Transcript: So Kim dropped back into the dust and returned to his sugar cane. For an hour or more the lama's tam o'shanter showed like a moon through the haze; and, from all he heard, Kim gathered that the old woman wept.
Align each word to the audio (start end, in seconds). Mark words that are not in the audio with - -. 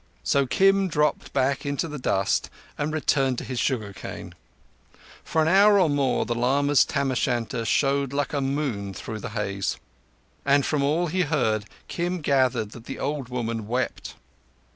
So 0.23 0.47
Kim 0.47 0.87
dropped 0.87 1.31
back 1.31 1.63
into 1.63 1.87
the 1.87 1.99
dust 1.99 2.49
and 2.75 2.91
returned 2.91 3.37
to 3.37 3.43
his 3.43 3.59
sugar 3.59 3.93
cane. 3.93 4.33
For 5.23 5.43
an 5.43 5.47
hour 5.47 5.79
or 5.79 5.91
more 5.91 6.25
the 6.25 6.33
lama's 6.33 6.83
tam 6.83 7.11
o'shanter 7.11 7.65
showed 7.65 8.11
like 8.11 8.33
a 8.33 8.41
moon 8.41 8.95
through 8.95 9.19
the 9.19 9.29
haze; 9.37 9.77
and, 10.43 10.65
from 10.65 10.81
all 10.81 11.05
he 11.05 11.21
heard, 11.21 11.65
Kim 11.87 12.19
gathered 12.21 12.71
that 12.71 12.85
the 12.85 12.97
old 12.97 13.29
woman 13.29 13.67
wept. 13.67 14.15